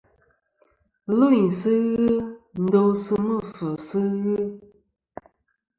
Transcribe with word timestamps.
Lvɨyn 1.17 1.47
sɨ 1.59 1.71
ghɨ 1.95 2.05
ndosɨ 2.63 3.13
mɨ̂fvɨsɨ 3.25 3.99
ghɨ. 4.21 4.35